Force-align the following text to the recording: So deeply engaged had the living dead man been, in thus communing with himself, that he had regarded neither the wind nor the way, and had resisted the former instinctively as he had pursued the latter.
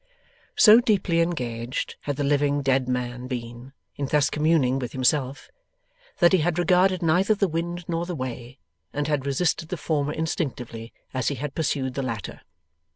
So 0.55 0.79
deeply 0.81 1.19
engaged 1.21 1.95
had 2.01 2.15
the 2.15 2.23
living 2.23 2.63
dead 2.63 2.89
man 2.89 3.27
been, 3.27 3.71
in 3.97 4.07
thus 4.07 4.31
communing 4.31 4.79
with 4.79 4.93
himself, 4.93 5.51
that 6.17 6.33
he 6.33 6.39
had 6.39 6.57
regarded 6.57 7.03
neither 7.03 7.35
the 7.35 7.47
wind 7.47 7.85
nor 7.87 8.07
the 8.07 8.15
way, 8.15 8.57
and 8.93 9.07
had 9.07 9.27
resisted 9.27 9.69
the 9.69 9.77
former 9.77 10.11
instinctively 10.13 10.91
as 11.13 11.27
he 11.27 11.35
had 11.35 11.53
pursued 11.53 11.93
the 11.93 12.01
latter. 12.01 12.41